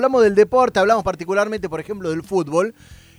Hablamos 0.00 0.22
del 0.22 0.36
deporte, 0.36 0.78
hablamos 0.78 1.02
particularmente, 1.02 1.68
por 1.68 1.80
ejemplo, 1.80 2.10
del 2.10 2.22
fútbol, 2.22 2.72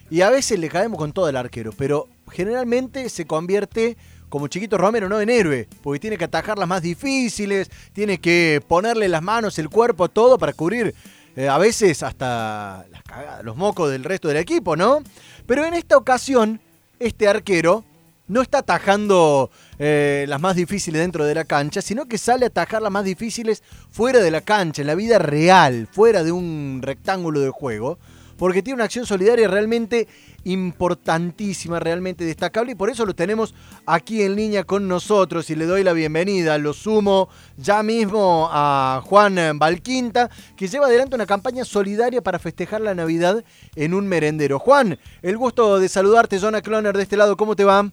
y 0.09 0.21
a 0.21 0.29
veces 0.29 0.57
le 0.57 0.69
caemos 0.69 0.97
con 0.97 1.11
todo 1.11 1.27
el 1.27 1.35
arquero, 1.35 1.73
pero 1.77 2.07
generalmente 2.31 3.09
se 3.09 3.25
convierte, 3.25 3.97
como 4.29 4.47
Chiquito 4.47 4.77
Romero, 4.77 5.09
no 5.09 5.19
en 5.19 5.29
héroe, 5.29 5.67
porque 5.83 5.99
tiene 5.99 6.17
que 6.17 6.23
atajar 6.23 6.57
las 6.57 6.69
más 6.69 6.81
difíciles, 6.81 7.69
tiene 7.91 8.19
que 8.19 8.61
ponerle 8.65 9.09
las 9.09 9.21
manos, 9.21 9.59
el 9.59 9.67
cuerpo, 9.67 10.07
todo 10.07 10.37
para 10.37 10.53
cubrir 10.53 10.95
eh, 11.35 11.49
a 11.49 11.57
veces 11.57 12.01
hasta 12.01 12.85
las 12.89 13.03
cagadas, 13.03 13.43
los 13.43 13.57
mocos 13.57 13.91
del 13.91 14.05
resto 14.05 14.29
del 14.29 14.37
equipo, 14.37 14.77
¿no? 14.77 15.03
Pero 15.45 15.65
en 15.65 15.73
esta 15.73 15.97
ocasión, 15.97 16.61
este 16.97 17.27
arquero 17.27 17.83
no 18.29 18.41
está 18.41 18.59
atajando 18.59 19.51
eh, 19.77 20.25
las 20.29 20.39
más 20.39 20.55
difíciles 20.55 21.01
dentro 21.01 21.25
de 21.25 21.35
la 21.35 21.43
cancha, 21.43 21.81
sino 21.81 22.05
que 22.05 22.17
sale 22.17 22.45
a 22.45 22.47
atajar 22.47 22.81
las 22.81 22.91
más 22.91 23.03
difíciles 23.03 23.61
fuera 23.91 24.19
de 24.19 24.31
la 24.31 24.41
cancha, 24.41 24.81
en 24.81 24.87
la 24.87 24.95
vida 24.95 25.19
real, 25.19 25.87
fuera 25.91 26.23
de 26.23 26.31
un 26.31 26.79
rectángulo 26.81 27.41
de 27.41 27.49
juego, 27.49 27.97
porque 28.37 28.63
tiene 28.63 28.75
una 28.75 28.85
acción 28.85 29.05
solidaria 29.05 29.49
realmente 29.49 30.07
importantísima, 30.45 31.79
realmente 31.79 32.23
destacable, 32.23 32.71
y 32.71 32.75
por 32.75 32.89
eso 32.89 33.05
lo 33.05 33.13
tenemos 33.13 33.53
aquí 33.85 34.21
en 34.21 34.35
línea 34.35 34.63
con 34.63 34.87
nosotros, 34.87 35.49
y 35.49 35.55
le 35.55 35.65
doy 35.65 35.83
la 35.83 35.91
bienvenida, 35.91 36.57
lo 36.57 36.73
sumo 36.73 37.27
ya 37.57 37.83
mismo 37.83 38.47
a 38.51 39.01
Juan 39.03 39.57
Valquinta, 39.57 40.29
que 40.55 40.67
lleva 40.67 40.85
adelante 40.85 41.15
una 41.15 41.25
campaña 41.25 41.65
solidaria 41.65 42.21
para 42.21 42.39
festejar 42.39 42.79
la 42.79 42.95
Navidad 42.95 43.43
en 43.75 43.93
un 43.93 44.07
merendero. 44.07 44.59
Juan, 44.59 44.97
el 45.21 45.35
gusto 45.35 45.79
de 45.79 45.89
saludarte, 45.89 46.39
Jonah 46.39 46.61
Cloner 46.61 46.95
de 46.95 47.03
este 47.03 47.17
lado, 47.17 47.35
¿cómo 47.35 47.57
te 47.57 47.65
va? 47.65 47.91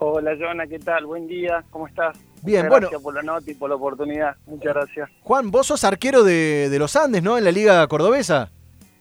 Hola, 0.00 0.36
Jonah, 0.38 0.68
¿qué 0.68 0.78
tal? 0.78 1.06
Buen 1.06 1.26
día, 1.26 1.64
¿cómo 1.70 1.88
estás? 1.88 2.16
Bien, 2.44 2.66
Muchas 2.66 2.70
bueno. 2.70 2.86
Gracias 2.86 3.02
por 3.02 3.14
la 3.14 3.22
nota 3.22 3.50
y 3.50 3.54
por 3.54 3.68
la 3.68 3.74
oportunidad. 3.74 4.36
Muchas 4.46 4.72
gracias. 4.72 5.10
Juan, 5.22 5.50
vos 5.50 5.66
sos 5.66 5.82
arquero 5.82 6.22
de, 6.22 6.68
de 6.70 6.78
los 6.78 6.94
Andes, 6.94 7.20
¿no? 7.20 7.36
En 7.36 7.42
la 7.42 7.50
Liga 7.50 7.84
Cordobesa. 7.88 8.48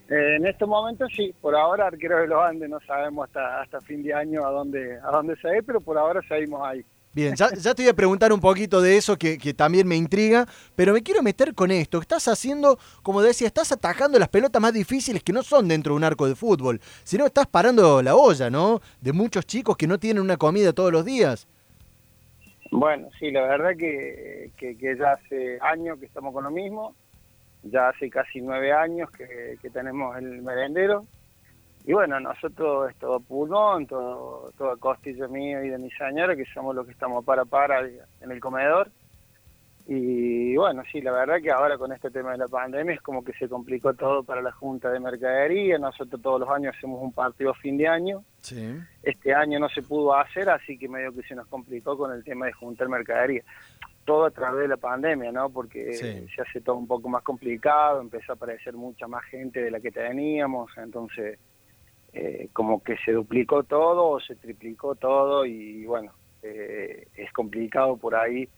Eh, 0.10 0.38
en 0.38 0.48
estos 0.48 0.68
momentos 0.68 1.12
sí, 1.16 1.36
por 1.40 1.56
ahora 1.56 1.86
arquero 1.86 2.18
de 2.18 2.28
los 2.28 2.42
Andes, 2.42 2.68
no 2.68 2.80
sabemos 2.88 3.28
hasta 3.28 3.62
hasta 3.62 3.80
fin 3.82 4.02
de 4.02 4.12
año 4.12 4.44
a 4.44 4.50
dónde 4.50 4.98
a 5.04 5.12
dónde 5.12 5.36
se 5.36 5.48
ve, 5.50 5.62
pero 5.62 5.82
por 5.82 6.00
ahora 6.00 6.20
seguimos 6.28 6.66
ahí. 6.66 6.84
Bien, 7.18 7.34
ya, 7.34 7.50
te 7.50 7.82
voy 7.82 7.90
a 7.90 7.96
preguntar 7.96 8.32
un 8.32 8.40
poquito 8.40 8.80
de 8.80 8.96
eso 8.96 9.18
que, 9.18 9.40
que 9.40 9.52
también 9.52 9.88
me 9.88 9.96
intriga, 9.96 10.46
pero 10.76 10.94
me 10.94 11.02
quiero 11.02 11.24
meter 11.24 11.56
con 11.56 11.72
esto. 11.72 12.00
Estás 12.00 12.28
haciendo, 12.28 12.78
como 13.02 13.24
decía, 13.24 13.48
estás 13.48 13.72
atajando 13.72 14.20
las 14.20 14.30
pelotas 14.30 14.62
más 14.62 14.72
difíciles 14.72 15.24
que 15.24 15.34
no 15.34 15.42
son 15.42 15.68
dentro 15.68 15.94
de 15.94 15.98
un 15.98 16.04
arco 16.04 16.28
de 16.28 16.36
fútbol, 16.36 16.80
sino 17.04 17.26
estás 17.26 17.48
parando 17.48 18.04
la 18.04 18.16
olla, 18.16 18.52
¿no? 18.52 18.82
De 19.02 19.14
muchos 19.14 19.48
chicos 19.48 19.76
que 19.78 19.88
no 19.88 19.98
tienen 19.98 20.22
una 20.22 20.38
comida 20.38 20.74
todos 20.74 20.92
los 20.92 21.04
días. 21.06 21.48
Bueno, 22.70 23.10
sí, 23.18 23.32
la 23.32 23.48
verdad 23.48 23.72
que, 23.76 24.52
que, 24.56 24.78
ya 24.80 25.14
hace 25.14 25.58
años 25.62 25.98
que 25.98 26.06
estamos 26.06 26.32
con 26.36 26.44
lo 26.44 26.52
mismo, 26.52 26.94
ya 27.64 27.90
hace 27.90 28.12
casi 28.12 28.42
nueve 28.42 28.74
años 28.74 29.10
que 29.10 29.70
tenemos 29.72 30.16
el 30.18 30.44
merendero, 30.44 31.08
y 31.88 31.94
bueno, 31.94 32.20
nosotros 32.20 32.92
es 32.92 32.98
todo 32.98 33.22
pulmón, 33.22 33.88
todo, 33.88 34.52
todo 34.58 34.78
costillo 34.78 35.30
mío 35.30 35.64
y 35.64 35.70
de 35.70 35.78
mi 35.78 35.90
señora, 35.92 36.36
que 36.36 36.44
somos 36.54 36.76
los 36.76 36.86
que 36.86 36.92
estamos 36.92 37.24
para 37.24 37.46
para 37.46 37.80
en 37.80 38.30
el 38.30 38.40
comedor. 38.42 38.92
Y 39.90 40.54
bueno, 40.58 40.84
sí, 40.92 41.00
la 41.00 41.14
verdad 41.14 41.38
que 41.42 41.50
ahora 41.50 41.78
con 41.78 41.94
este 41.94 42.12
tema 42.12 42.34
de 42.34 42.40
la 42.40 42.48
pandemia 42.50 42.94
es 42.96 43.02
como 43.02 43.24
que 43.24 43.32
se 43.32 43.48
complicó 43.48 43.94
todo 43.94 44.22
para 44.22 44.42
la 44.42 44.52
Junta 44.52 44.92
de 44.92 45.00
Mercadería. 45.00 45.78
Nosotros 45.78 46.22
todos 46.22 46.42
los 46.42 46.50
años 46.50 46.76
hacemos 46.78 47.02
un 47.02 47.14
partido 47.14 47.54
fin 47.54 47.78
de 47.78 47.88
año. 47.88 48.22
Sí. 48.42 48.76
Este 49.02 49.34
año 49.34 49.58
no 49.58 49.70
se 49.70 49.82
pudo 49.82 50.14
hacer, 50.14 50.50
así 50.50 50.78
que 50.78 50.90
medio 50.90 51.14
que 51.14 51.24
se 51.24 51.36
nos 51.36 51.48
complicó 51.48 51.98
con 51.98 52.12
el 52.12 52.22
tema 52.26 52.48
de 52.48 52.52
juntar 52.52 52.90
mercadería. 52.90 53.44
Todo 54.04 54.26
a 54.26 54.32
través 54.32 54.64
de 54.64 54.68
la 54.68 54.78
pandemia, 54.78 55.32
¿no? 55.32 55.50
Porque 55.50 55.94
Sí. 55.94 56.28
se 56.36 56.42
hace 56.42 56.60
todo 56.60 56.76
un 56.76 56.88
poco 56.88 57.08
más 57.08 57.24
complicado, 57.24 58.02
empezó 58.02 58.34
a 58.34 58.36
aparecer 58.36 58.74
mucha 58.74 59.08
más 59.08 59.24
gente 59.24 59.62
de 59.62 59.72
la 59.72 59.80
que 59.80 59.92
teníamos, 59.92 60.70
entonces 60.78 61.40
eh, 62.18 62.50
como 62.54 62.82
que 62.84 62.96
se 63.06 63.12
duplicó 63.12 63.64
todo 63.64 64.08
o 64.10 64.20
se 64.20 64.36
triplicó 64.36 64.96
todo 64.96 65.46
y 65.46 65.86
bueno, 65.86 66.12
eh, 66.42 67.08
es 67.16 67.32
complicado 67.34 67.98
por 67.98 68.16
ahí 68.16 68.50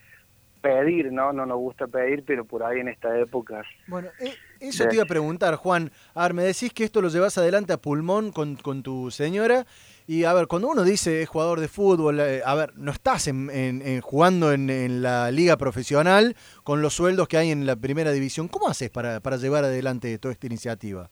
pedir, 0.62 1.12
¿no? 1.12 1.32
No 1.34 1.46
nos 1.46 1.58
gusta 1.58 1.88
pedir, 1.88 2.24
pero 2.26 2.46
por 2.46 2.64
ahí 2.64 2.80
en 2.80 2.90
estas 2.90 3.18
épocas 3.20 3.66
Bueno, 3.88 4.10
eh, 4.20 4.34
eso 4.60 4.86
te 4.88 4.96
iba 4.96 5.04
a 5.04 5.08
preguntar, 5.08 5.56
Juan. 5.56 5.90
A 6.14 6.24
ver, 6.24 6.34
me 6.34 6.44
decís 6.44 6.74
que 6.74 6.84
esto 6.84 7.02
lo 7.02 7.08
llevas 7.08 7.38
adelante 7.38 7.72
a 7.72 7.78
pulmón 7.78 8.32
con, 8.32 8.56
con 8.58 8.84
tu 8.84 9.10
señora. 9.10 9.66
Y 10.06 10.26
a 10.26 10.34
ver, 10.34 10.48
cuando 10.48 10.68
uno 10.70 10.84
dice 10.84 11.22
es 11.22 11.30
jugador 11.30 11.60
de 11.62 11.68
fútbol, 11.70 12.20
eh, 12.20 12.42
a 12.46 12.56
ver, 12.56 12.74
no 12.76 12.92
estás 12.92 13.28
en, 13.28 13.50
en- 13.52 13.82
en 13.82 14.02
jugando 14.02 14.52
en, 14.52 14.70
en 14.70 15.02
la 15.02 15.32
liga 15.32 15.56
profesional 15.56 16.36
con 16.64 16.82
los 16.82 16.94
sueldos 16.94 17.28
que 17.30 17.38
hay 17.38 17.52
en 17.52 17.66
la 17.66 17.76
primera 17.78 18.12
división. 18.12 18.48
¿Cómo 18.50 18.68
haces 18.68 18.90
para, 18.90 19.22
para 19.22 19.38
llevar 19.38 19.64
adelante 19.64 20.18
toda 20.20 20.34
esta 20.34 20.48
iniciativa? 20.48 21.10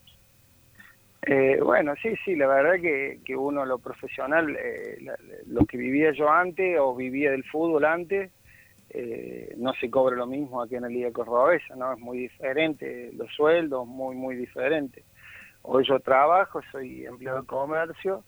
Eh, 1.22 1.58
bueno, 1.62 1.94
sí, 2.00 2.14
sí, 2.24 2.36
la 2.36 2.46
verdad 2.46 2.80
que, 2.80 3.20
que 3.24 3.36
uno 3.36 3.64
lo 3.66 3.78
profesional, 3.80 4.56
eh, 4.56 4.98
la- 5.02 5.18
lo 5.46 5.66
que 5.66 5.76
vivía 5.76 6.12
yo 6.12 6.30
antes 6.30 6.78
o 6.80 6.94
vivía 6.94 7.32
del 7.32 7.44
fútbol 7.44 7.84
antes, 7.84 8.32
eh, 8.90 9.54
no 9.58 9.72
se 9.74 9.90
cobra 9.90 10.16
lo 10.16 10.26
mismo 10.26 10.62
aquí 10.62 10.76
en 10.76 10.82
la 10.82 10.88
Liga 10.88 11.12
Cordobesa, 11.12 11.76
¿no? 11.76 11.92
Es 11.94 11.98
muy 12.00 12.18
diferente, 12.18 13.10
los 13.14 13.32
sueldos 13.34 13.86
muy, 13.86 14.16
muy 14.16 14.36
diferentes. 14.36 15.06
Hoy 15.62 15.86
yo 15.88 16.00
trabajo, 16.00 16.60
soy 16.72 17.06
empleado 17.06 17.40
de 17.42 17.46
comercio, 17.46 18.24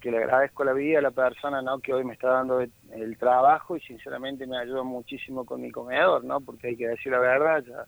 que 0.00 0.10
le 0.12 0.18
agradezco 0.18 0.64
la 0.64 0.72
vida 0.74 0.98
a 1.00 1.02
la 1.02 1.12
persona, 1.12 1.62
¿no? 1.62 1.80
Que 1.80 1.94
hoy 1.94 2.04
me 2.04 2.14
está 2.14 2.28
dando 2.30 2.60
el 2.60 3.18
trabajo 3.18 3.76
y 3.76 3.80
sinceramente 3.82 4.46
me 4.46 4.58
ayuda 4.58 4.82
muchísimo 4.84 5.44
con 5.46 5.62
mi 5.62 5.70
comedor, 5.72 6.24
¿no? 6.24 6.40
Porque 6.42 6.68
hay 6.68 6.76
que 6.76 6.88
decir 6.88 7.12
la 7.12 7.20
verdad, 7.20 7.62
ya 7.64 7.86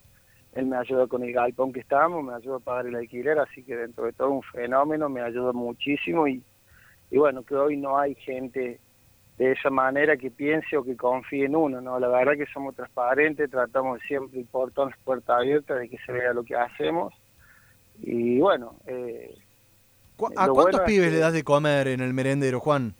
él 0.59 0.67
me 0.67 0.77
ayuda 0.77 1.07
con 1.07 1.23
el 1.23 1.33
galpón 1.33 1.73
que 1.73 1.81
estamos, 1.81 2.25
me 2.25 2.35
ayuda 2.35 2.57
a 2.57 2.61
pagar 2.61 2.87
el 2.87 2.97
alquiler, 2.97 3.39
así 3.39 3.63
que 3.63 3.77
dentro 3.77 4.05
de 4.07 4.13
todo 4.13 4.31
un 4.31 4.43
fenómeno, 4.43 5.09
me 5.09 5.21
ayuda 5.21 5.53
muchísimo 5.53 6.27
y, 6.27 6.43
y 7.11 7.17
bueno, 7.19 7.43
que 7.45 7.55
hoy 7.55 7.77
no 7.77 7.99
hay 7.99 8.15
gente 8.17 8.81
de 9.39 9.53
esa 9.53 9.71
manera 9.71 10.17
que 10.17 10.33
piense 10.33 10.77
o 10.77 10.83
que 10.83 10.97
confíe 10.97 11.45
en 11.45 11.55
uno, 11.55 11.81
¿no? 11.81 12.01
La 12.01 12.09
verdad 12.09 12.33
que 12.37 12.47
somos 12.53 12.75
transparentes, 12.75 13.49
tratamos 13.49 14.01
siempre 14.09 14.41
el 14.41 14.47
portón, 14.47 14.93
puerta 15.05 15.37
abierta, 15.37 15.77
de 15.77 15.89
que 15.89 15.97
se 16.05 16.11
vea 16.13 16.33
lo 16.33 16.43
que 16.43 16.57
hacemos 16.57 17.15
y 18.01 18.39
bueno, 18.41 18.75
eh, 18.87 19.35
¿Cu- 20.17 20.27
¿A 20.37 20.49
cuántos 20.49 20.55
bueno 20.55 20.85
pibes 20.87 21.07
que- 21.09 21.15
le 21.15 21.19
das 21.21 21.33
de 21.33 21.45
comer 21.45 21.87
en 21.89 22.01
el 22.01 22.13
merendero, 22.15 22.59
Juan? 22.59 22.95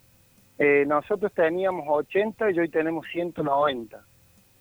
eh, 0.59 0.85
nosotros 0.87 1.33
teníamos 1.35 1.85
80 1.89 2.51
y 2.53 2.59
hoy 2.61 2.69
tenemos 2.69 3.05
190. 3.13 4.01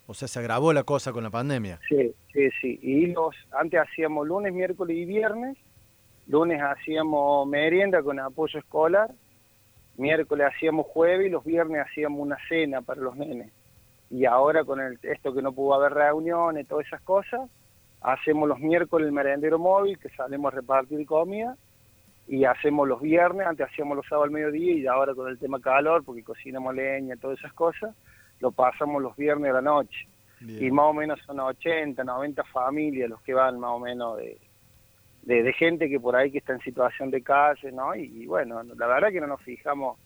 O 0.08 0.14
sea, 0.14 0.28
se 0.30 0.40
agravó 0.40 0.72
la 0.72 0.84
cosa 0.84 1.12
con 1.12 1.24
la 1.24 1.30
pandemia. 1.30 1.80
Sí, 1.88 2.14
sí, 2.32 2.50
sí. 2.62 2.80
Y 2.82 3.08
los 3.08 3.36
antes 3.52 3.82
hacíamos 3.82 4.26
lunes, 4.26 4.54
miércoles 4.54 4.96
y 4.96 5.06
viernes. 5.06 5.58
Lunes 6.28 6.62
hacíamos 6.62 7.46
merienda 7.48 8.02
con 8.02 8.18
apoyo 8.20 8.58
escolar. 8.58 9.12
Miércoles 9.98 10.48
hacíamos 10.54 10.88
jueves 10.88 11.28
y 11.28 11.30
los 11.30 11.44
viernes 11.44 11.86
hacíamos 11.86 12.22
una 12.22 12.38
cena 12.48 12.82
para 12.82 13.02
los 13.02 13.18
nenes. 13.18 13.52
Y 14.10 14.24
ahora 14.26 14.64
con 14.64 14.80
el, 14.80 14.98
esto 15.04 15.34
que 15.34 15.42
no 15.42 15.52
pudo 15.52 15.74
haber 15.74 15.94
reuniones, 15.94 16.68
todas 16.68 16.88
esas 16.88 17.02
cosas, 17.02 17.50
hacemos 18.02 18.48
los 18.48 18.60
miércoles 18.60 19.08
el 19.08 19.12
merendero 19.12 19.60
móvil, 19.60 20.00
que 20.00 20.10
salimos 20.10 20.54
a 20.54 20.56
repartir 20.56 21.06
comida. 21.06 21.58
Y 22.30 22.46
hacemos 22.46 22.88
los 22.88 23.02
viernes, 23.02 23.48
antes 23.48 23.68
hacíamos 23.68 23.98
los 23.98 24.06
sábados 24.06 24.28
al 24.28 24.34
mediodía 24.34 24.74
y 24.74 24.88
ahora 24.88 25.14
con 25.16 25.30
el 25.30 25.40
tema 25.40 25.60
calor, 25.60 26.04
porque 26.04 26.24
cocinamos 26.24 26.76
leña, 26.76 27.16
todas 27.16 27.40
esas 27.40 27.54
cosas, 27.54 27.96
lo 28.40 28.52
pasamos 28.52 29.02
los 29.02 29.16
viernes 29.16 29.52
a 29.52 29.56
la 29.56 29.62
noche 29.62 30.08
y 30.42 30.70
más 30.70 30.86
o 30.86 30.94
menos 30.94 31.20
son 31.26 31.40
80, 31.40 32.04
90 32.04 32.44
familias 32.46 33.10
los 33.10 33.22
que 33.22 33.34
van 33.34 33.60
más 33.60 33.72
o 33.72 33.80
menos 33.80 34.18
de, 34.18 34.38
de, 35.24 35.44
de 35.44 35.54
gente 35.54 35.90
que 35.90 36.00
por 36.00 36.16
ahí 36.16 36.32
que 36.32 36.38
está 36.38 36.54
en 36.54 36.62
situación 36.62 37.10
de 37.10 37.24
calle, 37.24 37.72
¿no? 37.72 37.96
Y, 37.96 38.04
y 38.04 38.26
bueno, 38.28 38.62
la 38.64 38.88
verdad 38.88 39.12
que 39.12 39.20
no 39.20 39.28
nos 39.28 39.42
fijamos, 39.42 39.98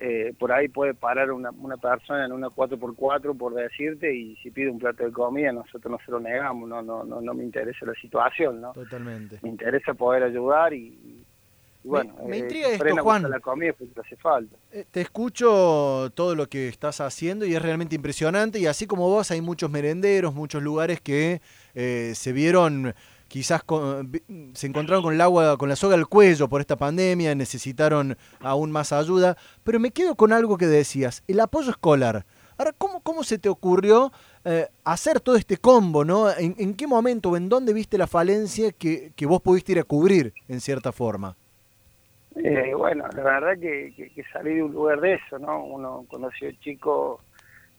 eh, 0.00 0.34
por 0.38 0.52
ahí 0.52 0.68
puede 0.68 0.94
parar 0.94 1.32
una, 1.32 1.50
una 1.50 1.76
persona 1.76 2.26
en 2.26 2.32
una 2.32 2.48
4x4 2.48 3.36
por 3.36 3.54
decirte 3.54 4.14
y 4.14 4.36
si 4.36 4.50
pide 4.50 4.70
un 4.70 4.78
plato 4.78 5.04
de 5.04 5.12
comida 5.12 5.50
nosotros 5.50 5.90
no 5.90 5.98
se 6.04 6.12
lo 6.12 6.20
negamos, 6.20 6.68
no, 6.68 6.82
no, 6.82 7.02
no, 7.04 7.20
no 7.20 7.34
me 7.34 7.42
interesa 7.42 7.86
la 7.86 7.94
situación, 7.94 8.60
¿no? 8.60 8.72
Totalmente. 8.74 9.38
Me 9.42 9.48
interesa 9.48 9.94
poder 9.94 10.22
ayudar 10.22 10.74
y 10.74 11.17
bueno, 11.88 12.14
me 12.26 12.36
eh, 12.36 12.40
intriga 12.40 12.68
esto, 12.68 13.02
Juan. 13.02 13.30
la 13.30 13.40
comida 13.40 13.72
porque 13.72 14.00
hace 14.00 14.16
falta. 14.16 14.56
Eh, 14.72 14.84
Te 14.90 15.00
escucho 15.00 16.10
todo 16.14 16.34
lo 16.34 16.48
que 16.48 16.68
estás 16.68 17.00
haciendo 17.00 17.44
y 17.46 17.54
es 17.54 17.62
realmente 17.62 17.94
impresionante 17.96 18.58
y 18.58 18.66
así 18.66 18.86
como 18.86 19.08
vos 19.08 19.30
hay 19.30 19.40
muchos 19.40 19.70
merenderos, 19.70 20.34
muchos 20.34 20.62
lugares 20.62 21.00
que 21.00 21.40
eh, 21.74 22.12
se 22.14 22.32
vieron 22.32 22.94
quizás 23.28 23.62
con- 23.62 24.10
se 24.54 24.66
encontraron 24.66 25.02
con 25.02 25.12
el 25.14 25.20
agua, 25.20 25.56
con 25.58 25.68
la 25.68 25.76
soga 25.76 25.94
al 25.94 26.06
cuello 26.06 26.48
por 26.48 26.60
esta 26.60 26.76
pandemia, 26.76 27.34
necesitaron 27.34 28.16
aún 28.40 28.70
más 28.70 28.92
ayuda, 28.92 29.36
pero 29.64 29.78
me 29.78 29.90
quedo 29.90 30.14
con 30.14 30.32
algo 30.32 30.56
que 30.56 30.66
decías, 30.66 31.22
el 31.28 31.40
apoyo 31.40 31.70
escolar. 31.70 32.24
Ahora, 32.56 32.72
¿cómo, 32.76 33.00
cómo 33.00 33.22
se 33.22 33.38
te 33.38 33.48
ocurrió 33.48 34.10
eh, 34.44 34.66
hacer 34.82 35.20
todo 35.20 35.36
este 35.36 35.58
combo, 35.58 36.04
no? 36.04 36.28
¿En, 36.30 36.56
en 36.58 36.74
qué 36.74 36.86
momento 36.88 37.30
o 37.30 37.36
en 37.36 37.48
dónde 37.48 37.72
viste 37.72 37.96
la 37.98 38.06
falencia 38.08 38.72
que, 38.72 39.12
que 39.14 39.26
vos 39.26 39.40
pudiste 39.42 39.72
ir 39.72 39.78
a 39.78 39.84
cubrir, 39.84 40.32
en 40.48 40.60
cierta 40.60 40.90
forma? 40.90 41.36
Eh, 42.44 42.74
bueno, 42.74 43.06
la 43.08 43.22
verdad 43.22 43.58
que, 43.58 43.92
que, 43.96 44.10
que 44.10 44.22
salí 44.32 44.54
de 44.54 44.62
un 44.62 44.72
lugar 44.72 45.00
de 45.00 45.14
eso, 45.14 45.38
¿no? 45.38 45.64
Uno 45.64 46.04
cuando 46.08 46.30
sido 46.32 46.52
chico 46.60 47.20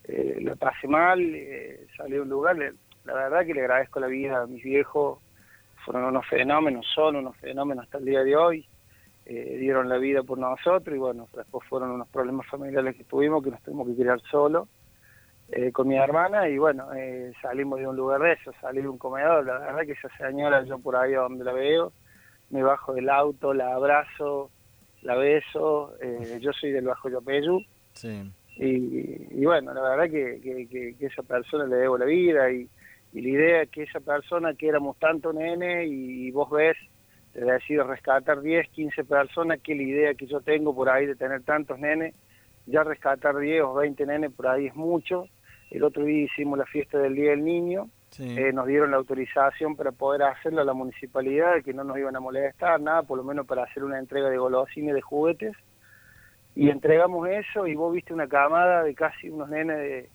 eh, 0.03 0.38
lo 0.41 0.56
pasé 0.56 0.88
mal, 0.88 1.19
eh, 1.21 1.88
salí 1.95 2.13
de 2.13 2.21
un 2.21 2.29
lugar, 2.29 2.57
la 2.57 3.13
verdad 3.13 3.45
que 3.45 3.53
le 3.53 3.61
agradezco 3.61 4.00
la 4.00 4.07
vida 4.07 4.41
a 4.41 4.47
mis 4.47 4.63
viejos, 4.63 5.19
fueron 5.85 6.06
unos 6.06 6.25
fenómenos, 6.27 6.85
son 6.94 7.15
unos 7.15 7.38
fenómenos 7.38 7.85
hasta 7.85 8.00
el 8.00 8.06
día 8.06 8.23
de 8.23 8.35
hoy, 8.35 8.67
eh, 9.25 9.57
dieron 9.59 9.88
la 9.88 9.97
vida 9.97 10.23
por 10.23 10.38
nosotros 10.38 10.95
y 10.95 11.00
bueno, 11.00 11.27
después 11.35 11.67
fueron 11.67 11.91
unos 11.91 12.07
problemas 12.09 12.47
familiares 12.47 12.95
que 12.95 13.03
tuvimos 13.03 13.44
que 13.44 13.51
nos 13.51 13.61
tuvimos 13.61 13.88
que 13.88 13.95
criar 13.95 14.19
solos 14.21 14.67
eh, 15.50 15.71
con 15.71 15.88
mi 15.88 15.97
hermana 15.97 16.50
y 16.50 16.57
bueno, 16.57 16.88
eh, 16.95 17.31
salimos 17.41 17.79
de 17.79 17.88
un 17.88 17.95
lugar 17.95 18.21
de 18.21 18.33
eso, 18.33 18.51
salí 18.59 18.81
de 18.81 18.88
un 18.88 18.97
comedor, 18.97 19.45
la 19.45 19.59
verdad 19.59 19.85
que 19.85 19.91
esa 19.91 20.09
señora 20.17 20.63
yo 20.63 20.79
por 20.79 20.95
ahí 20.95 21.13
donde 21.13 21.44
la 21.44 21.53
veo, 21.53 21.94
me 22.50 22.63
bajo 22.63 22.94
del 22.94 23.10
auto, 23.10 23.54
la 23.54 23.74
abrazo, 23.75 24.50
la 25.01 25.16
beso, 25.16 25.94
yo 26.40 26.51
soy 26.54 26.72
del 26.72 26.86
Bajo 26.86 27.10
Yapeyú. 27.10 27.62
Sí. 27.94 28.31
Y, 28.57 29.46
bueno, 29.46 29.74
la 29.74 29.81
verdad 29.81 30.10
que, 30.10 30.42
que, 30.42 30.96
que, 30.98 31.06
esa 31.06 31.24
persona 31.24 31.66
le 31.66 31.78
debo 31.78 31.98
la 31.98 32.06
vida 32.06 32.51
y, 32.51 32.68
y 33.13 33.22
la 33.22 33.30
idea 33.30 33.62
es 33.63 33.69
que 33.69 33.84
esa 33.84 34.01
persona 34.01 34.54
que 34.54 34.68
éramos 34.68 34.98
tanto 34.98 35.31
nene 35.34 35.86
y, 35.86 36.30
vos 36.31 36.50
ves, 36.50 36.78
te 37.34 37.42
decir 37.42 37.81
rescatar 37.84 38.42
10, 38.42 38.69
15 38.69 39.04
personas, 39.06 39.60
que 39.62 39.75
la 39.75 39.84
idea 39.84 40.13
que 40.13 40.28
yo 40.28 40.42
tengo 40.42 40.75
por 40.75 40.90
ahí 40.90 41.06
de 41.06 41.16
tener 41.16 41.44
tantos 41.44 41.80
nenes, 41.80 42.13
ya 42.66 42.84
rescatar 42.84 43.38
10 43.38 43.63
o 43.63 43.74
20 43.75 44.06
nenes 44.06 44.31
por 44.31 44.48
ahí 44.48 44.68
es 44.68 44.75
mucho. 44.75 45.28
El 45.72 45.84
otro 45.84 46.04
día 46.04 46.25
hicimos 46.25 46.57
la 46.57 46.66
fiesta 46.66 46.98
del 46.98 47.16
Día 47.16 47.31
del 47.31 47.44
Niño, 47.44 47.90
eh, 48.17 48.51
nos 48.53 48.67
dieron 48.67 48.91
la 48.91 48.97
autorización 48.97 49.75
para 49.75 49.91
poder 49.91 50.23
hacerlo 50.23 50.61
a 50.61 50.65
la 50.65 50.73
municipalidad, 50.73 51.63
que 51.63 51.73
no 51.73 51.83
nos 51.83 51.97
iban 51.97 52.15
a 52.15 52.19
molestar, 52.19 52.81
nada, 52.81 53.03
por 53.03 53.17
lo 53.17 53.23
menos 53.23 53.45
para 53.45 53.63
hacer 53.63 53.83
una 53.83 54.00
entrega 54.00 54.29
de 54.29 54.38
golosines, 54.38 54.95
de 54.95 55.01
juguetes. 55.01 55.56
Y 56.56 56.69
entregamos 56.69 57.29
eso 57.29 57.67
y 57.67 57.75
vos 57.75 57.94
viste 57.94 58.13
una 58.13 58.27
camada 58.27 58.83
de 58.83 58.94
casi 58.95 59.29
unos 59.29 59.50
nenes 59.50 59.77
de 59.77 60.09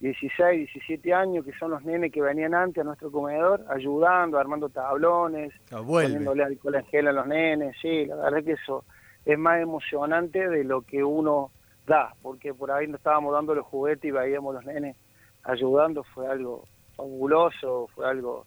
16, 0.00 0.70
17 0.72 1.12
años, 1.12 1.44
que 1.44 1.52
son 1.54 1.72
los 1.72 1.84
nenes 1.84 2.12
que 2.12 2.22
venían 2.22 2.54
antes 2.54 2.82
a 2.82 2.84
nuestro 2.84 3.10
comedor, 3.10 3.64
ayudando, 3.68 4.38
armando 4.38 4.68
tablones, 4.68 5.52
ah, 5.72 5.82
poniéndole 5.84 6.44
alcohol 6.44 6.76
en 6.76 6.84
gel 6.86 7.08
a 7.08 7.12
los 7.12 7.26
nenes, 7.26 7.76
sí, 7.82 8.06
la 8.06 8.16
verdad 8.16 8.38
es 8.38 8.44
que 8.44 8.52
eso 8.52 8.84
es 9.24 9.38
más 9.38 9.60
emocionante 9.60 10.48
de 10.48 10.62
lo 10.62 10.82
que 10.82 11.02
uno 11.02 11.50
da, 11.86 12.14
porque 12.22 12.54
por 12.54 12.70
ahí 12.70 12.86
nos 12.86 13.00
estábamos 13.00 13.32
dando 13.32 13.54
los 13.54 13.66
juguetes 13.66 14.04
y 14.04 14.12
veíamos 14.12 14.54
los 14.54 14.64
nenes 14.64 14.96
ayudando, 15.42 16.04
fue 16.04 16.28
algo 16.28 16.64
fabuloso, 16.98 17.88
fue 17.94 18.08
algo 18.10 18.44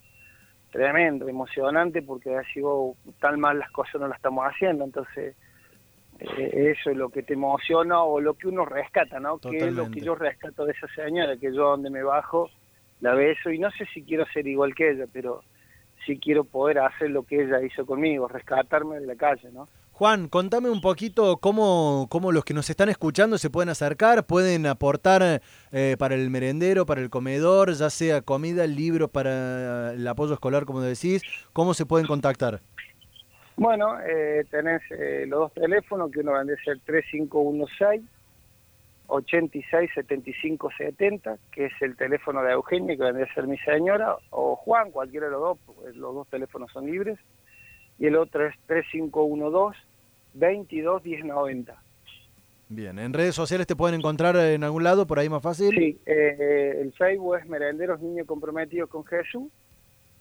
tremendo, 0.70 1.26
emocionante, 1.26 2.02
porque 2.02 2.36
así 2.36 2.60
vos, 2.60 2.96
tan 3.18 3.40
mal 3.40 3.58
las 3.58 3.70
cosas 3.70 4.00
no 4.00 4.08
las 4.08 4.18
estamos 4.18 4.44
haciendo, 4.44 4.84
entonces 4.84 5.34
eh, 6.18 6.74
eso 6.76 6.90
es 6.90 6.96
lo 6.96 7.08
que 7.08 7.22
te 7.22 7.32
emociona 7.32 8.02
o 8.02 8.20
lo 8.20 8.34
que 8.34 8.48
uno 8.48 8.64
rescata, 8.66 9.18
¿no? 9.18 9.38
Que 9.38 9.56
es 9.56 9.72
lo 9.72 9.90
que 9.90 10.00
yo 10.00 10.14
rescato 10.14 10.66
de 10.66 10.72
esa 10.72 10.86
señora, 10.88 11.36
que 11.36 11.52
yo 11.52 11.70
donde 11.70 11.90
me 11.90 12.02
bajo 12.02 12.50
la 13.00 13.14
beso 13.14 13.50
y 13.50 13.58
no 13.58 13.70
sé 13.70 13.86
si 13.86 14.02
quiero 14.02 14.26
ser 14.26 14.46
igual 14.46 14.74
que 14.74 14.90
ella, 14.90 15.06
pero 15.10 15.42
sí 16.04 16.18
quiero 16.18 16.44
poder 16.44 16.78
hacer 16.80 17.10
lo 17.10 17.22
que 17.22 17.42
ella 17.42 17.62
hizo 17.62 17.86
conmigo, 17.86 18.28
rescatarme 18.28 19.00
de 19.00 19.06
la 19.06 19.16
calle, 19.16 19.50
¿no? 19.50 19.66
Juan, 20.02 20.26
contame 20.28 20.68
un 20.68 20.80
poquito 20.80 21.36
cómo, 21.36 22.08
cómo 22.10 22.32
los 22.32 22.44
que 22.44 22.54
nos 22.54 22.68
están 22.68 22.88
escuchando 22.88 23.38
se 23.38 23.50
pueden 23.50 23.68
acercar, 23.68 24.26
pueden 24.26 24.66
aportar 24.66 25.40
eh, 25.70 25.96
para 25.96 26.16
el 26.16 26.28
merendero, 26.28 26.86
para 26.86 27.00
el 27.00 27.08
comedor, 27.08 27.72
ya 27.72 27.88
sea 27.88 28.20
comida, 28.20 28.66
libro 28.66 29.06
para 29.06 29.92
el 29.92 30.04
apoyo 30.08 30.34
escolar, 30.34 30.64
como 30.64 30.80
decís, 30.80 31.22
¿cómo 31.52 31.72
se 31.72 31.86
pueden 31.86 32.08
contactar? 32.08 32.58
Bueno, 33.56 34.00
eh, 34.00 34.44
tenés 34.50 34.82
eh, 34.90 35.24
los 35.28 35.38
dos 35.38 35.52
teléfonos, 35.52 36.10
que 36.10 36.18
uno 36.18 36.32
vende 36.32 36.56
ser 36.64 36.80
3516 36.84 38.02
867570, 39.06 41.38
que 41.52 41.66
es 41.66 41.72
el 41.80 41.94
teléfono 41.94 42.42
de 42.42 42.54
Eugenia, 42.54 42.96
que 42.96 43.04
vende 43.04 43.22
a 43.22 43.34
ser 43.34 43.46
mi 43.46 43.58
señora, 43.58 44.16
o 44.30 44.56
Juan, 44.56 44.90
cualquiera 44.90 45.26
de 45.26 45.32
los 45.32 45.40
dos, 45.40 45.58
los 45.94 46.12
dos 46.12 46.26
teléfonos 46.26 46.72
son 46.72 46.86
libres, 46.86 47.20
y 48.00 48.06
el 48.06 48.16
otro 48.16 48.44
es 48.44 48.56
3512 48.66 49.91
221090. 50.34 51.82
Bien, 52.68 52.98
¿en 52.98 53.12
redes 53.12 53.34
sociales 53.34 53.66
te 53.66 53.76
pueden 53.76 53.98
encontrar 53.98 54.34
en 54.36 54.64
algún 54.64 54.82
lado, 54.82 55.06
por 55.06 55.18
ahí 55.18 55.28
más 55.28 55.42
fácil? 55.42 55.70
Sí, 55.76 55.98
eh, 56.06 56.78
el 56.80 56.92
Facebook 56.94 57.36
es 57.36 57.46
Merenderos 57.46 58.00
Niños 58.00 58.26
Comprometidos 58.26 58.88
con 58.88 59.04
Jesús, 59.04 59.50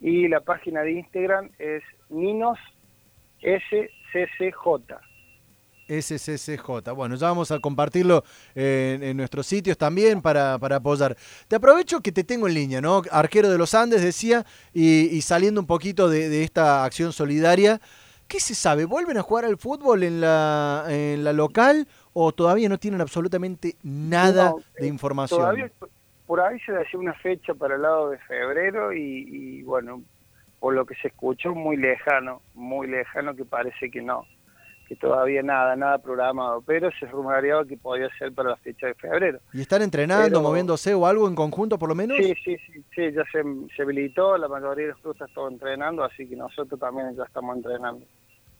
y 0.02 0.28
la 0.28 0.42
página 0.42 0.82
de 0.82 0.92
Instagram 0.94 1.50
es 1.60 1.84
Ninos 2.10 2.58
SCCJ. 3.42 4.96
SCCJ. 5.88 6.94
Bueno, 6.96 7.16
ya 7.16 7.28
vamos 7.28 7.52
a 7.52 7.60
compartirlo 7.60 8.24
en, 8.56 9.18
nuestros 9.18 9.46
sitios 9.46 9.78
también 9.78 10.22
para, 10.22 10.54
apoyar. 10.54 11.18
Te 11.48 11.58
aprovecho 11.58 12.02
que 12.02 12.12
te 12.12 12.24
tengo 12.24 12.48
en 12.48 12.54
línea, 12.54 12.82
¿no? 12.82 13.02
Arquero 13.12 13.50
de 13.50 13.58
los 13.58 13.74
Andes, 13.74 14.02
decía, 14.02 14.46
y, 14.74 15.22
saliendo 15.22 15.60
un 15.60 15.68
poquito 15.68 16.10
de, 16.10 16.44
esta 16.44 16.86
acción 16.86 17.12
solidaria. 17.12 17.82
¿Qué 18.32 18.40
se 18.40 18.56
sabe? 18.56 18.86
¿Vuelven 18.86 19.18
a 19.18 19.22
jugar 19.22 19.44
al 19.44 19.58
fútbol 19.58 20.04
en 20.04 20.22
la, 20.22 20.86
en 20.88 21.24
la 21.24 21.34
local 21.34 21.86
o 22.14 22.32
todavía 22.32 22.70
no 22.70 22.78
tienen 22.78 23.02
absolutamente 23.02 23.76
nada 23.84 24.54
de 24.80 24.88
información? 24.88 25.42
Todavía 25.42 25.70
por 26.26 26.40
ahí 26.40 26.58
se 26.62 26.72
decía 26.72 26.98
una 26.98 27.14
fecha 27.16 27.54
para 27.54 27.76
el 27.76 27.82
lado 27.82 28.10
de 28.10 28.18
febrero 28.20 28.94
y 28.94 29.64
bueno, 29.64 30.02
por 30.62 30.76
lo 30.76 30.86
que 30.86 30.96
se 30.96 31.10
escuchó, 31.10 31.56
muy 31.56 31.76
lejano, 31.76 32.42
muy 32.54 32.88
lejano 32.88 33.36
que 33.36 33.44
parece 33.44 33.90
que 33.90 34.02
no, 34.02 34.26
que 34.92 34.98
todavía 34.98 35.42
nada, 35.42 35.74
nada 35.78 36.00
programado, 36.00 36.62
pero 36.64 36.92
se 37.00 37.06
rumoreaba 37.06 37.64
que 37.64 37.78
podía 37.78 38.10
ser 38.20 38.34
para 38.34 38.50
la 38.50 38.56
fecha 38.58 38.88
de 38.88 38.94
febrero. 38.96 39.40
¿Y 39.54 39.62
están 39.62 39.82
entrenando, 39.82 40.42
moviéndose 40.42 40.94
o 40.94 41.06
algo 41.06 41.30
en 41.30 41.36
conjunto 41.36 41.80
por 41.80 41.88
lo 41.88 41.96
menos? 41.96 42.18
Sí, 42.18 42.34
sí, 42.44 42.58
sí, 42.58 42.84
sí 42.94 43.12
ya 43.14 43.24
se, 43.32 43.42
se 43.74 43.84
habilitó, 43.84 44.38
la 44.38 44.50
mayoría 44.50 44.88
de 44.88 44.92
los 44.92 45.00
clubes 45.00 45.22
están 45.22 45.54
entrenando, 45.54 46.04
así 46.04 46.28
que 46.28 46.36
nosotros 46.36 46.78
también 46.78 47.16
ya 47.16 47.24
estamos 47.24 47.56
entrenando. 47.56 48.06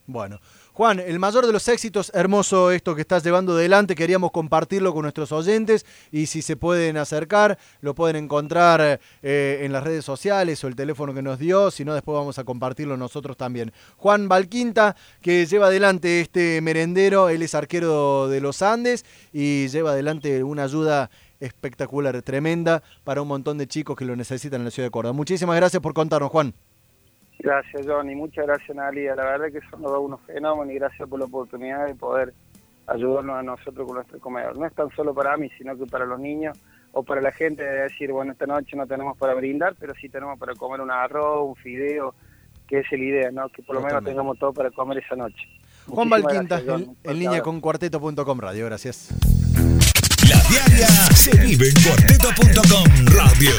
Bueno, 0.06 0.40
Juan, 0.72 0.98
el 0.98 1.20
mayor 1.20 1.46
de 1.46 1.52
los 1.52 1.68
éxitos, 1.68 2.10
hermoso 2.12 2.72
esto 2.72 2.96
que 2.96 3.02
estás 3.02 3.22
llevando 3.22 3.52
adelante, 3.52 3.94
queríamos 3.94 4.32
compartirlo 4.32 4.92
con 4.92 5.02
nuestros 5.02 5.30
oyentes 5.30 5.86
y 6.10 6.26
si 6.26 6.42
se 6.42 6.56
pueden 6.56 6.96
acercar, 6.96 7.56
lo 7.82 7.94
pueden 7.94 8.16
encontrar 8.16 9.00
eh, 9.22 9.60
en 9.62 9.72
las 9.72 9.84
redes 9.84 10.04
sociales 10.04 10.62
o 10.64 10.66
el 10.66 10.74
teléfono 10.74 11.14
que 11.14 11.22
nos 11.22 11.38
dio, 11.38 11.70
si 11.70 11.84
no 11.84 11.94
después 11.94 12.16
vamos 12.16 12.36
a 12.40 12.44
compartirlo 12.44 12.96
nosotros 12.96 13.36
también. 13.36 13.72
Juan 13.96 14.28
Valquinta, 14.28 14.96
que 15.20 15.46
lleva 15.46 15.66
adelante 15.66 16.20
este 16.20 16.60
merendero, 16.62 17.28
él 17.28 17.42
es 17.42 17.54
arquero 17.54 18.26
de 18.28 18.40
los 18.40 18.60
Andes 18.60 19.04
y 19.32 19.68
lleva 19.68 19.92
adelante 19.92 20.42
una 20.42 20.64
ayuda 20.64 21.10
espectacular, 21.38 22.22
tremenda 22.22 22.82
para 23.04 23.22
un 23.22 23.28
montón 23.28 23.56
de 23.56 23.68
chicos 23.68 23.96
que 23.96 24.04
lo 24.04 24.16
necesitan 24.16 24.62
en 24.62 24.64
la 24.64 24.70
ciudad 24.72 24.88
de 24.88 24.90
Córdoba. 24.90 25.12
Muchísimas 25.12 25.54
gracias 25.54 25.80
por 25.80 25.94
contarnos, 25.94 26.30
Juan. 26.30 26.54
Gracias, 27.42 27.86
Johnny. 27.86 28.14
Muchas 28.14 28.46
gracias, 28.46 28.76
Nalia. 28.76 29.16
La 29.16 29.24
verdad 29.24 29.46
que 29.52 29.60
son 29.68 29.82
los 29.82 29.98
unos 29.98 30.20
fenómenos 30.22 30.72
y 30.72 30.78
gracias 30.78 31.08
por 31.08 31.18
la 31.18 31.24
oportunidad 31.24 31.86
de 31.86 31.94
poder 31.94 32.32
ayudarnos 32.86 33.36
a 33.36 33.42
nosotros 33.42 33.84
con 33.84 33.96
nuestro 33.96 34.20
comedor. 34.20 34.56
No 34.56 34.64
es 34.64 34.72
tan 34.74 34.90
solo 34.90 35.12
para 35.12 35.36
mí, 35.36 35.50
sino 35.58 35.76
que 35.76 35.86
para 35.86 36.06
los 36.06 36.20
niños 36.20 36.56
o 36.92 37.02
para 37.02 37.20
la 37.20 37.32
gente 37.32 37.64
de 37.64 37.82
decir, 37.82 38.12
bueno, 38.12 38.32
esta 38.32 38.46
noche 38.46 38.76
no 38.76 38.86
tenemos 38.86 39.18
para 39.18 39.34
brindar, 39.34 39.74
pero 39.78 39.92
sí 40.00 40.08
tenemos 40.08 40.38
para 40.38 40.54
comer 40.54 40.80
un 40.80 40.92
arroz, 40.92 41.48
un 41.48 41.56
fideo, 41.56 42.14
que 42.68 42.78
es 42.78 42.92
la 42.92 42.98
idea, 42.98 43.30
¿no? 43.32 43.48
Que 43.48 43.62
por 43.62 43.74
lo 43.74 43.82
menos 43.82 44.04
tengamos 44.04 44.38
todo 44.38 44.52
para 44.52 44.70
comer 44.70 44.98
esa 44.98 45.16
noche. 45.16 45.48
Juan 45.88 46.08
Valquinta, 46.08 46.60
en, 46.60 47.18
línea 47.18 47.42
con 47.42 47.60
cuarteto.com 47.60 48.38
radio. 48.38 48.66
Gracias. 48.66 49.08
La 50.30 50.40
diaria 50.48 50.86
se 51.12 51.36
vive 51.38 51.70
en 51.70 51.82
cuarteto.com 51.82 53.06
radio. 53.06 53.50